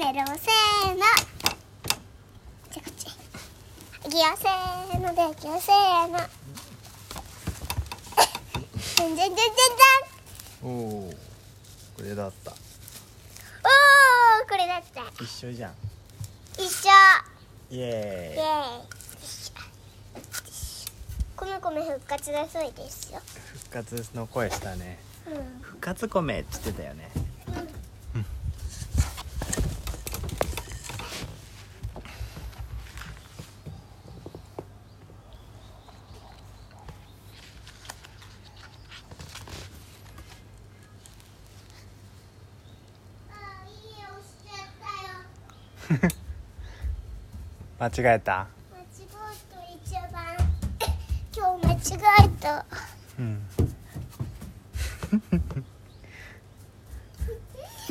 [0.00, 1.04] ネルをせーの。
[2.72, 3.06] じゃっち。
[3.06, 4.22] いくよ。
[4.34, 5.60] せーのでいくよ。
[5.60, 6.18] せーの。
[8.96, 10.72] じゃんじゃんじゃんじゃんじゃんお
[11.10, 11.12] お
[11.98, 12.50] これだった。
[12.50, 12.56] おー
[14.48, 15.22] これだった。
[15.22, 15.74] 一緒じゃん。
[16.54, 16.88] 一緒。
[17.70, 17.82] イエイ。
[17.82, 17.92] エー
[18.32, 18.38] イ。
[18.38, 18.86] よ
[19.22, 23.18] いしょ米米復活だそうですよ。
[23.18, 23.22] ーイ
[23.58, 24.98] 復活の声したね。
[25.26, 25.60] うん。
[25.60, 27.10] 復活米って言ってたよね
[43.30, 45.24] あいいよしちゃったよ
[47.80, 48.00] 間違えた？
[48.00, 48.46] 間違えた。
[51.34, 51.78] 今日間違
[52.24, 52.64] えた。
[53.18, 53.46] うん。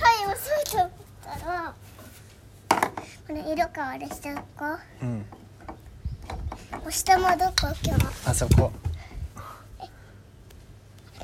[0.00, 1.74] はい遅いと思ったら
[3.26, 4.64] これ色変わる下ここ
[5.02, 5.26] うん。
[6.86, 8.28] お下もどこ今日。
[8.28, 8.72] あそこ。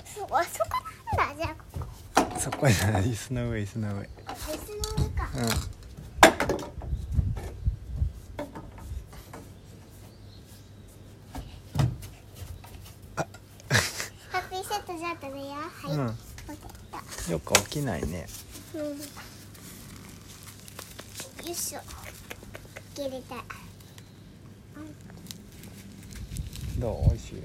[0.05, 0.71] そうあそこ
[1.17, 1.87] なんだじゃあこ
[2.35, 2.41] こ。
[2.41, 4.09] そこじゃない椅子の上椅子の上。
[4.27, 5.29] あ椅子の上か。
[5.37, 5.77] うん
[13.17, 18.27] ハッピーセットじゃあ食べようはい、うんオッケーよく起きないね。
[18.75, 18.81] うん。
[18.81, 18.87] よ
[21.47, 21.81] いしょ。
[22.95, 23.37] 切れた
[26.79, 27.11] どう？
[27.11, 27.43] 美味しい？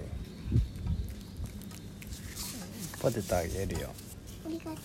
[3.01, 3.89] ポテトあげるよ。
[4.45, 4.75] ありがとう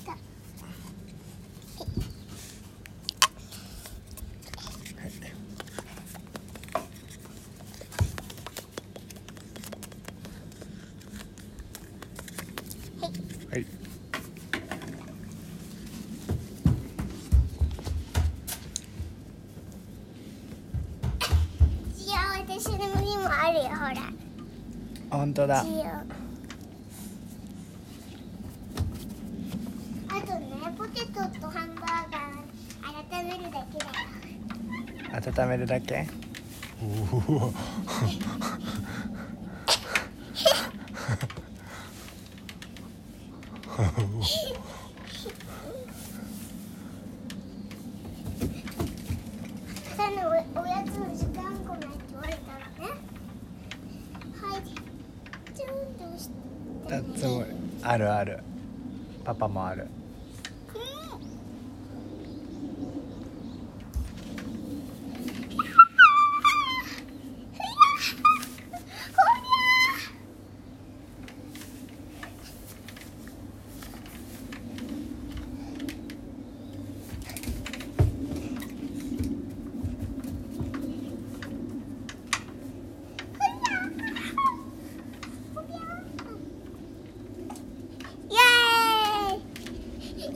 [13.48, 13.66] はい
[21.94, 23.94] 一応私のにもあるよほら
[25.10, 25.60] 本当だ。
[25.60, 25.84] あとね
[30.78, 33.92] ポテトとハンバーガー温めるだけだよ。
[35.44, 36.08] 温めるだけ
[36.82, 36.86] お
[37.16, 37.52] お
[49.96, 52.94] さ のおおやつの時間ごめんって言われたらね
[54.40, 54.62] はい
[55.54, 56.34] ちょんとして
[56.90, 57.48] だつもり
[57.88, 58.40] あるある。
[59.24, 59.86] パパもある
[88.28, 89.36] イエー
[90.16, 90.28] イイエ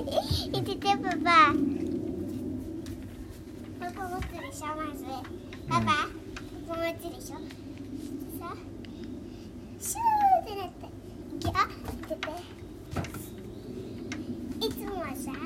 [0.00, 1.52] ーイいててパパ
[3.80, 5.04] パパ持つでしょまず
[5.68, 5.84] パパ、
[6.66, 7.36] パパ持つでしょ
[8.38, 8.56] さ
[9.78, 10.86] シューってなって
[11.36, 11.52] いくよ
[11.92, 12.26] いてて
[14.66, 15.38] いつもはさこ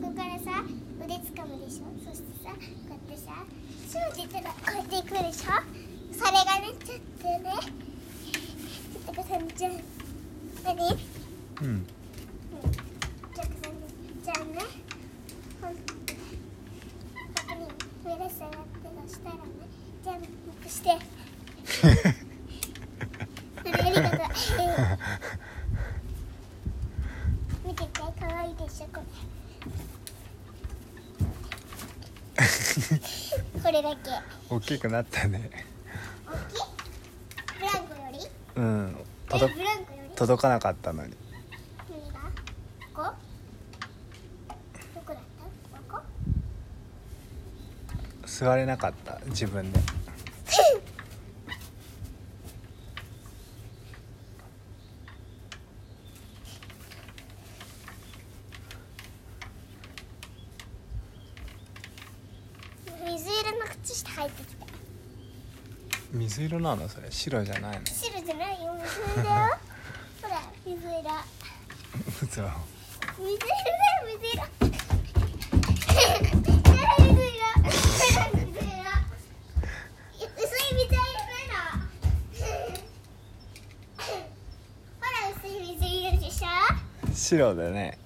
[0.00, 0.64] こからさ
[1.04, 2.56] 腕掴むでしょそしてさこ
[2.88, 3.44] うやってさ
[3.86, 5.50] シューって言ったらこうやっていくでしょ
[6.12, 7.80] それがねちょっとね
[9.30, 9.72] ちゃん
[10.64, 10.98] 何？
[11.62, 11.86] うん
[14.24, 14.34] じゃ
[15.60, 15.78] ほんこ
[17.44, 17.64] こに
[19.04, 19.36] っしたら
[20.18, 20.28] ね、
[20.68, 20.90] して。
[20.90, 20.92] あ
[23.64, 24.20] れありがとう。
[24.20, 24.98] えー
[27.68, 29.02] 見てて、可愛いでしょこれ。
[33.62, 34.10] これだけ。
[34.48, 35.50] 大きくなったね
[36.26, 36.60] 大きい？
[37.60, 38.18] ブランコより？
[38.56, 40.09] うんえ、届ブランコより？
[40.20, 41.12] 届かなかったのに？
[41.12, 41.16] こ
[42.94, 43.04] こ？
[44.94, 45.94] どこだった？
[45.94, 46.02] ここ？
[48.26, 49.80] 座れなかった自分で
[63.06, 64.66] 水色の靴下入ってきた
[66.12, 66.86] 水色なの？
[66.90, 67.86] それ白じゃないの？
[67.86, 69.49] 白じゃないよ水色だよ
[72.30, 74.44] 嘘水色だよ水色
[76.30, 76.86] 水色ほら
[78.34, 78.70] 水色
[80.20, 81.82] 薄い水色なの
[85.00, 86.46] ほら薄い水色でしょ？
[87.14, 87.98] 白だね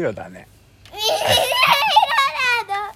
[0.00, 0.48] 白だね。
[0.90, 0.98] 色
[2.68, 2.92] なの。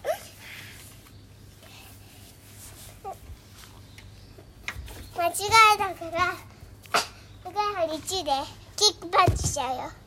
[5.28, 6.34] 違えだから
[7.44, 8.30] おかさん1で
[8.76, 10.03] キックパンチしちゃうよ。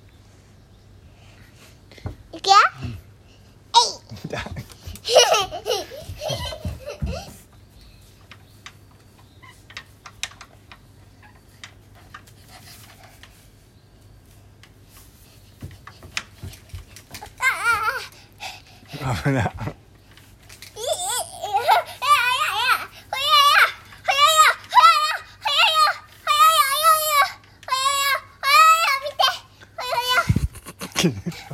[19.32, 19.52] な。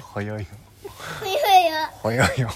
[0.01, 0.45] ほよよ
[1.19, 2.49] ほよよほよよ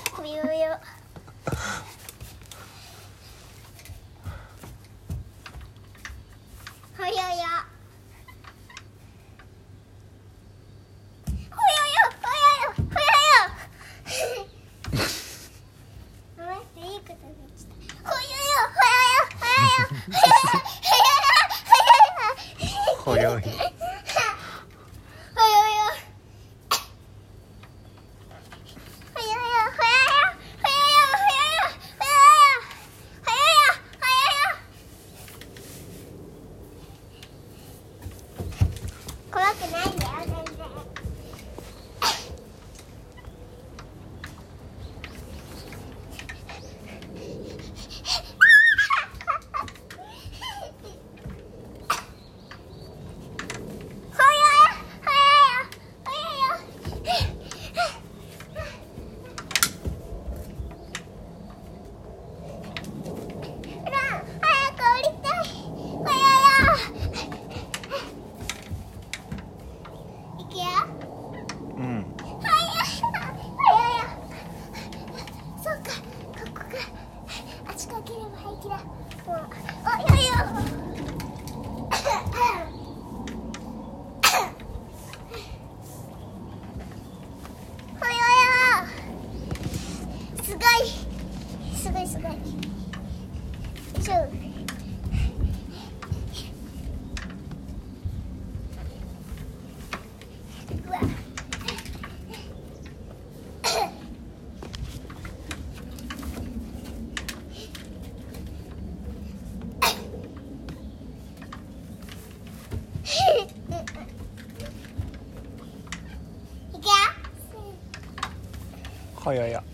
[119.28, 119.67] 커요요.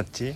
[0.00, 0.34] こっち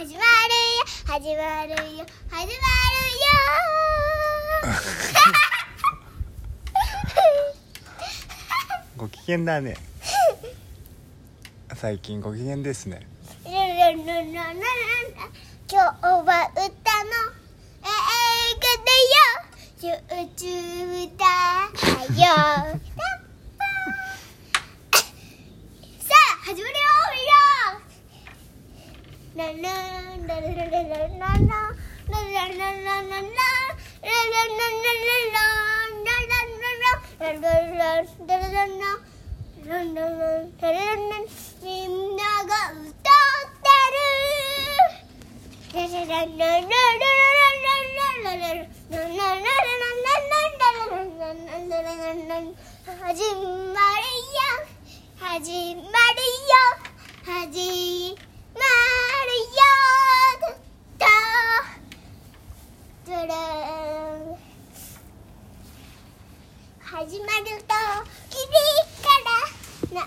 [0.00, 0.29] 始まる
[1.10, 1.76] 始まるよ。
[2.30, 2.52] 始まるよ。
[8.96, 9.76] ご機嫌だね。
[11.74, 13.08] 最近ご機嫌ですね。
[13.44, 13.56] 今日
[15.76, 15.82] は
[16.22, 16.30] 歌の
[17.82, 17.84] 映
[18.54, 18.92] 画だ
[19.88, 19.90] よ
[20.36, 21.24] YouTube だ
[22.22, 22.79] よ
[53.10, 54.40] 하지 말이야
[55.18, 56.54] 하지 말이야
[57.24, 58.29] 하지
[63.10, 63.18] する
[66.78, 67.74] 始まると
[68.30, 68.38] 響
[68.86, 69.10] くか
[69.90, 70.06] らな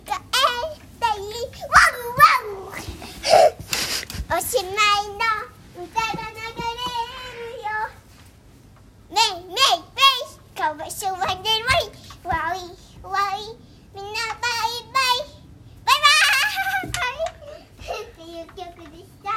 [0.00, 2.74] かワンワン。
[4.36, 5.22] おしまいの
[5.84, 6.66] 歌が流れ
[7.38, 7.70] るよ
[9.10, 11.94] メイメイメイかわしわでわい
[12.26, 12.58] わい
[13.04, 13.54] わい
[13.94, 15.30] みんなバイバイ
[15.84, 16.02] バイ
[16.90, 16.98] バ
[17.94, 18.58] イっていう曲
[18.90, 19.30] でした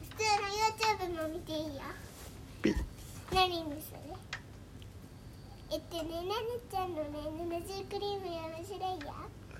[0.00, 0.48] 普通の
[1.12, 1.82] YouTube も見ていいよ
[2.62, 2.74] ピ
[3.32, 3.98] 何にする
[5.70, 6.34] えっとねなな
[6.70, 7.08] ちゃんのね
[7.50, 9.14] ナナジュクリームや面白いよ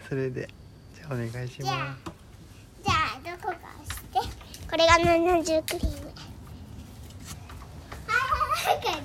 [0.09, 0.49] それで
[0.95, 1.97] じゃあお願いしじゃあま
[2.85, 4.21] じゃあどこか押して。
[4.71, 6.13] これがナナジュクリーム
[8.07, 8.15] ああ
[8.71, 9.03] わかる。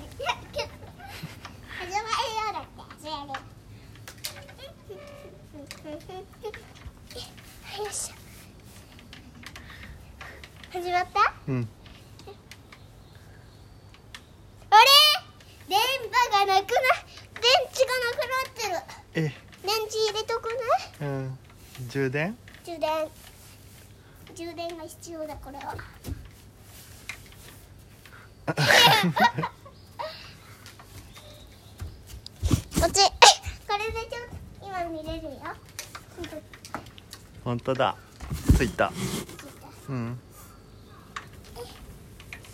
[1.78, 2.02] 始まる
[10.88, 10.92] よ。
[10.92, 11.20] だった？
[11.20, 11.68] すうん。
[14.70, 14.86] あれ？
[15.68, 16.76] 電波がなくな
[17.40, 18.72] 電池がなくなってる。
[19.14, 19.18] え。
[19.62, 20.54] 電池入れとくね
[21.00, 21.38] うん
[21.90, 22.36] 充電？
[22.64, 23.08] 充電。
[24.34, 25.74] 充電が必要だこれは。
[28.54, 28.54] こ
[32.86, 33.00] っち。
[33.66, 34.28] これでちょっ
[34.60, 35.40] と今見れるよ。
[37.44, 37.96] 本当だ。
[38.56, 38.92] ついた。
[39.88, 40.18] うん。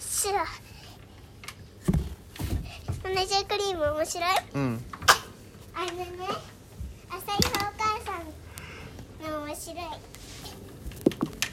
[0.01, 0.45] しら
[3.03, 4.29] 同じクリーム面白い？
[4.55, 4.85] うん。
[5.75, 6.05] あのね。
[7.11, 7.60] 朝日のお母さんの
[9.51, 9.79] 面白い。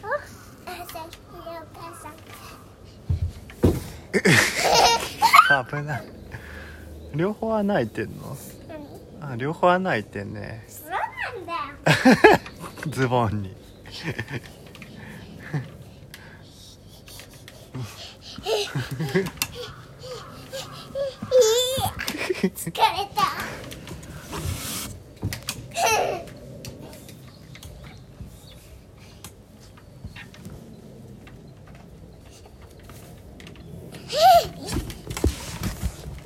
[0.04, 0.06] お
[0.70, 2.10] 朝日のお母さ
[5.66, 5.74] ん。
[5.82, 6.04] 危ない。
[7.16, 8.38] 両方穴開いてんの？
[9.20, 9.32] 何？
[9.32, 10.64] あ両方穴開いてんね。
[10.70, 11.00] そうな
[11.42, 11.54] んだ。
[11.54, 12.40] よ
[12.94, 13.58] ズボンに。
[22.38, 22.82] 疲れ
[23.16, 23.24] た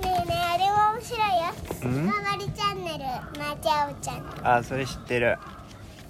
[0.02, 3.04] ねえねえあれも面白いようんまわりチャンネル
[3.40, 5.38] まーちゃおちゃんあそれ知ってる。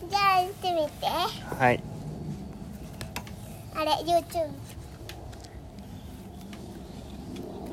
[0.10, 1.06] じゃあ見てみて。
[1.56, 1.84] はい。
[3.76, 4.50] あれ YouTube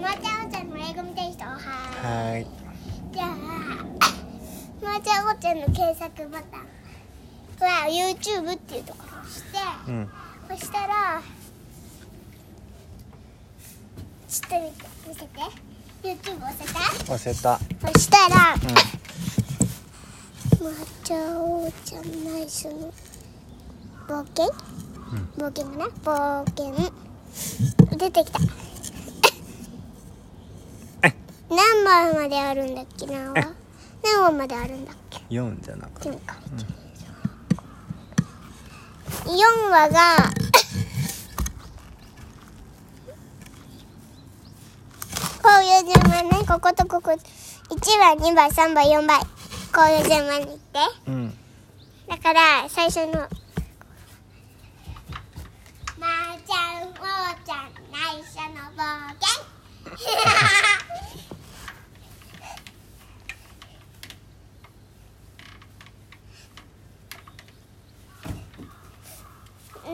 [0.00, 2.04] まーちゃおちゃんの英語見たい人はーい。
[2.04, 2.46] はい。
[3.12, 3.26] じゃあ
[4.82, 6.68] まーちゃおちゃんの検索ボタン。
[7.60, 9.58] は YouTube っていうところを押して。
[9.88, 10.08] うん。
[10.48, 11.20] そしたら
[14.28, 15.28] ちょっと見て見せて。
[16.00, 16.80] YouTube 押せた？
[17.12, 17.58] 押せた。
[17.58, 18.60] そしたらうん
[20.60, 20.72] まー
[21.04, 22.92] ちゃおちゃんナイスの
[24.08, 24.52] 冒険、
[25.36, 26.74] 冒険かな冒険
[27.96, 28.40] 出てきた。
[31.48, 33.30] 何番まであるんだっけな？
[33.32, 33.34] は
[34.02, 36.36] 何話まであるんだっけ？4じゃなくて見てみようか
[39.26, 40.16] 4話が。
[45.40, 46.44] こういう順番ね。
[46.46, 47.12] こことここ。
[47.12, 47.18] 1
[47.98, 49.20] 番2番3番4番
[49.78, 50.80] こういう順番にいって。
[51.06, 51.32] うん。
[52.08, 53.12] だから最初の
[55.96, 56.98] 「まーちゃんおー
[57.44, 58.82] ちゃん内緒の冒
[59.20, 59.38] 険」
[59.86, 60.34] 内緒の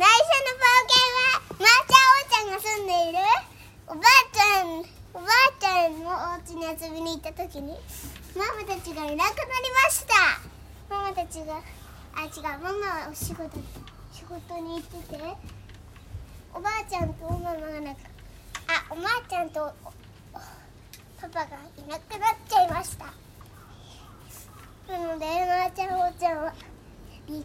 [0.00, 3.18] 冒険はまーちゃんおーちゃんが住んでいる
[3.86, 4.80] おばあちゃん
[5.12, 7.78] おばあちゃんのお家に遊びに行った時に
[8.36, 9.48] ママたちがいなくなり
[9.84, 10.14] ました。
[10.90, 11.60] ママたちが
[12.14, 13.58] あ違うママはお仕事
[14.12, 15.36] 仕事に行ってて。
[16.52, 18.00] おばあちゃんとママがなんか
[18.68, 19.72] あおばあちゃんと
[21.20, 23.06] パパがいなくなっちゃいました。
[24.92, 26.54] なのでまーちゃんおーちゃんは
[27.26, 27.44] びっく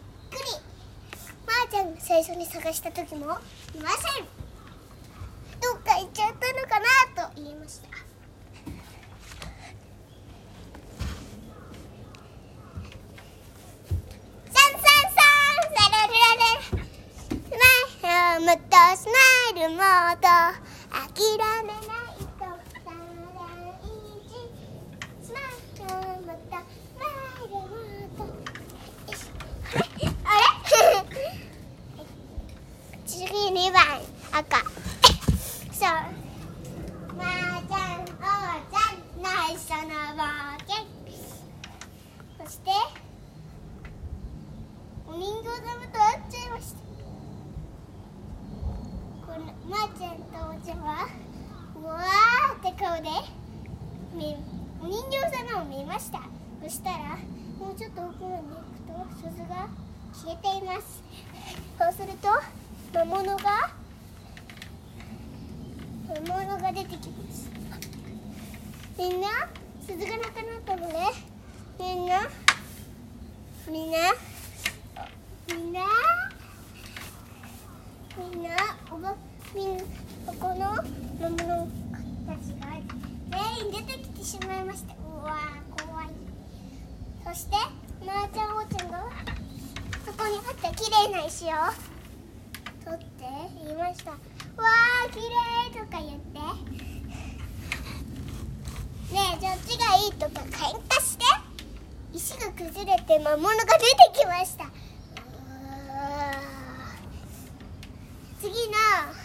[1.46, 4.26] まーちゃんが最初に探した時もいません。
[5.60, 7.88] どっか行っちゃったのかなと言いました
[14.48, 16.84] サンサンサンサルルラル
[17.20, 17.56] スマ
[18.36, 18.62] イルもっと
[18.96, 19.12] スマ
[19.60, 20.26] イルもっと
[20.90, 21.22] 諦
[21.62, 23.86] めないとサライ
[24.26, 24.34] チ
[25.22, 27.06] スマイルもっとスマ
[27.44, 28.26] イルもっと
[30.24, 31.14] あれ？
[33.06, 33.78] 次2番
[34.32, 34.58] 赤
[35.70, 35.88] そう
[37.16, 40.26] まーちゃんおーちゃん内緒の冒
[40.66, 40.74] 険
[42.44, 42.72] そして
[45.06, 46.79] お人形様と会っちゃいました
[49.70, 51.06] まーちゃんとおちゃんは
[51.80, 53.08] うわーって顔で
[54.12, 54.36] み
[54.82, 56.22] お人形様を見ました
[56.60, 57.16] そしたら
[57.56, 59.68] もうちょっと奥まで行くと鈴が
[60.12, 61.02] 消えています
[61.78, 62.28] そうすると
[62.98, 63.70] 魔物が
[66.26, 67.48] 魔物が出てきます。
[68.98, 69.28] みんな
[69.86, 70.94] 鈴がなくなったので
[71.78, 72.28] みんな
[73.68, 73.98] みんな
[75.48, 75.80] みんな
[78.18, 78.50] みんな
[78.90, 79.14] おば
[79.54, 79.82] みんな
[80.26, 81.44] ここの魔物た
[82.36, 82.66] ちが
[83.30, 86.06] 全員出てきてしまいましたうわー怖い
[87.24, 87.56] そして
[88.06, 89.10] まー、ちゃんおーちゃんが
[90.06, 91.48] そこにあった綺麗な石を
[92.84, 93.24] 取って
[93.64, 94.10] 言いました。
[94.12, 96.38] わー綺麗とか言って
[99.14, 101.24] ねえどっちがいいとか喧嘩して。
[102.12, 104.66] 石が崩れて魔物が出てきました。
[108.40, 109.19] 次の。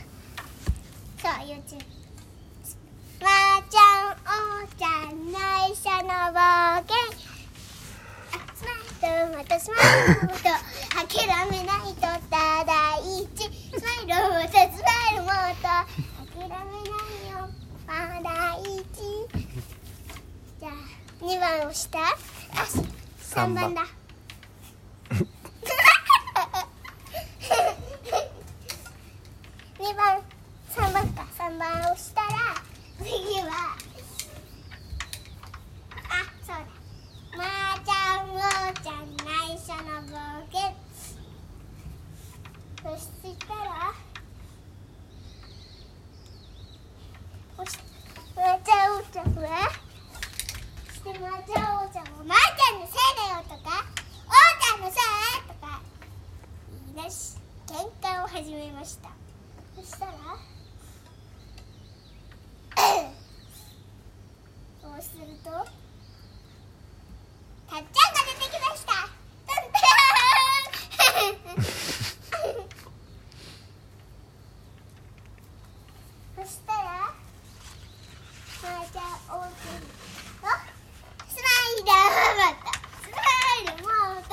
[1.45, 1.77] YouTube
[3.21, 5.37] まー、ちゃんおーちゃん内
[5.75, 6.37] 緒の冒
[6.81, 6.95] 険。
[8.33, 9.79] あスマイルまたスマイ
[10.15, 11.07] ルもと諦
[11.49, 12.35] めないとた
[12.65, 13.07] だ一。
[13.37, 15.29] スマイルもとスマイルも
[15.61, 15.65] と。
[16.33, 16.89] 諦めない
[17.31, 17.33] よ
[17.87, 18.67] まだ一。
[20.59, 20.71] じゃあ
[21.23, 21.99] 2番押した？
[21.99, 22.05] あ
[23.21, 23.81] 3番だ
[29.77, 30.21] 2番
[30.73, 32.27] 3番か3番押したら
[32.97, 33.77] 次は
[36.09, 36.11] あ
[36.43, 36.59] そうだ
[37.37, 39.27] まー、ちゃんおーちゃん内
[39.59, 40.11] 緒の冒
[40.51, 40.59] 険
[42.83, 43.03] そし
[43.39, 43.59] たら
[47.57, 47.77] おし
[48.35, 49.43] まーちゃんおーちゃんは
[50.87, 53.69] そしてまーちゃんおーちゃんもまーちゃんのせいだよとか
[54.25, 54.99] おーちゃんのせい
[55.47, 55.81] とか
[56.95, 59.09] 言い出し喧嘩を始めました。
[59.75, 60.11] そしたら？
[64.81, 65.51] そうすると？
[67.67, 71.63] たっちゃんが出てきましたタンタラーン
[76.35, 76.79] そしたら
[78.61, 79.03] まーちゃん
[79.35, 80.45] おーちゃんと
[81.27, 81.89] スマイル
[82.37, 82.69] もと
[83.01, 83.17] スマ
[83.61, 83.89] イルも
[84.21, 84.29] と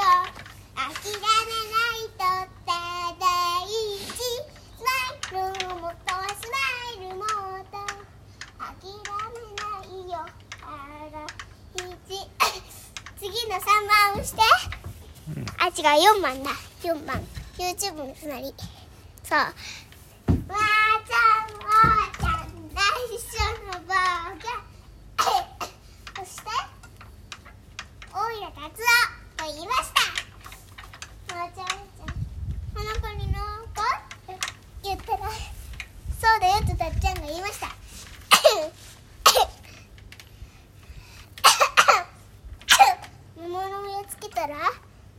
[0.76, 0.84] 諦
[1.16, 1.24] め
[1.72, 2.20] ないと
[2.66, 2.70] た
[3.18, 3.24] だ
[3.64, 3.70] 一
[4.06, 5.96] スマイルもと
[6.34, 6.54] スマ
[6.96, 7.20] イルも
[7.70, 7.74] と
[8.58, 10.14] 諦めないよ
[10.62, 10.64] あ
[11.12, 11.16] ら
[11.74, 11.80] 一
[13.18, 14.40] 次の3番押して、
[15.36, 16.50] うんあ違う4番だ。
[16.82, 17.20] 4番。
[17.58, 18.46] YouTube の隣。
[19.22, 19.38] そう。
[19.38, 19.56] わー
[20.28, 22.80] ちゃんおーちゃん内
[23.20, 23.36] 緒
[23.66, 26.24] のバーガー。
[26.24, 26.42] そして
[28.14, 28.82] おいら達
[29.36, 29.92] 夫と言いまし
[31.28, 32.08] たわーちゃんおーちゃん
[32.74, 33.82] あの子になんか
[34.32, 34.38] って
[34.82, 37.66] 言ったらそうだよとたっちゃんが言いました
[43.36, 44.56] 魔物をやっつけたら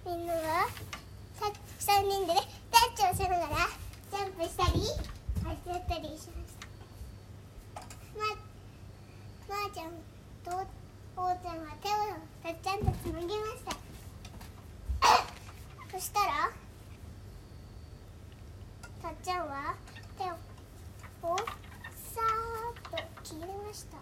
[0.05, 0.67] みんなは
[1.39, 2.41] さ3人でね
[2.71, 3.49] タッチをしながら
[4.11, 6.55] ジャンプしたり走ったりしまし
[7.75, 7.81] た
[8.17, 8.25] ま
[9.49, 9.89] まー、ちゃん
[10.45, 10.65] と
[11.17, 11.91] おーちゃんは手を
[12.43, 13.75] たっちゃんとつなぎました
[15.91, 16.49] そしたら
[19.01, 19.75] たっちゃんは
[20.17, 23.97] 手をさーっと切れました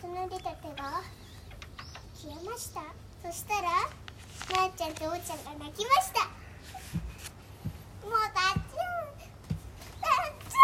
[0.00, 1.02] つないでた手が
[2.14, 2.80] 消えました
[3.22, 6.24] そしたらなーちゃんとおーちゃんが泣きました
[8.06, 9.12] もうたっちゃん
[10.00, 10.56] たっち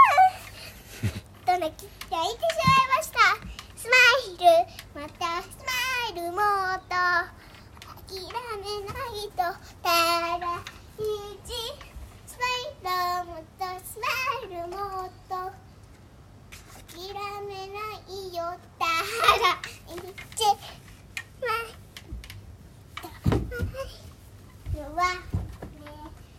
[1.47, 3.19] ゃんと泣き泣いてしまいました
[3.77, 3.95] スマ
[4.33, 6.95] イルまたスマイルもっと
[8.15, 9.43] 諦めないと
[9.83, 9.89] た
[10.39, 10.63] だ
[10.99, 11.03] 一
[12.27, 12.87] スマイ
[13.25, 14.07] ルもっとスマ
[14.49, 15.35] イルもっと。
[16.95, 17.11] 諦
[17.47, 18.41] めないよ。
[18.79, 18.93] ただ
[19.89, 19.99] 一
[21.41, 21.47] ま
[24.81, 25.19] のは、ね、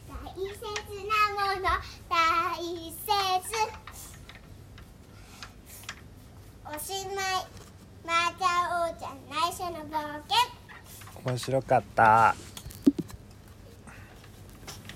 [0.07, 0.63] 大切
[1.03, 1.65] なもの。
[2.09, 2.13] 大
[2.63, 3.05] 切。
[6.65, 7.43] おしまい。
[8.05, 8.45] まーちゃ
[8.81, 9.13] おーちゃん。
[9.29, 9.91] 内緒の冒
[10.29, 10.54] 険。
[11.25, 12.35] 面白かった。